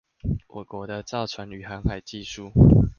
[0.47, 2.51] 我國的造船與航海技術